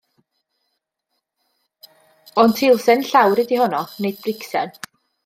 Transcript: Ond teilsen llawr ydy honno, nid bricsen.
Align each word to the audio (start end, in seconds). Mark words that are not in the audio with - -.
Ond 2.45 2.57
teilsen 2.61 3.05
llawr 3.11 3.43
ydy 3.45 3.61
honno, 3.65 3.83
nid 4.07 4.25
bricsen. 4.25 4.75